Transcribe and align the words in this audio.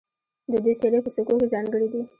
د 0.51 0.53
دوی 0.63 0.73
څیرې 0.79 0.99
په 1.03 1.09
سکو 1.15 1.33
کې 1.39 1.47
ځانګړې 1.53 1.87
دي 1.93 2.01